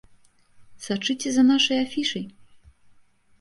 [0.85, 2.25] Сачыце за нашай афішай!